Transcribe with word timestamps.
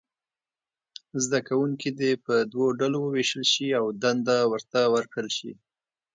زده 1.23 1.39
کوونکي 1.47 1.89
دې 1.99 2.11
په 2.25 2.33
دوو 2.51 2.67
ډلو 2.79 2.99
وویشل 3.03 3.43
شي 3.51 3.67
او 3.79 3.85
دنده 4.01 4.37
ورته 4.51 4.79
ورکړل 4.93 5.29
شي. 5.37 5.51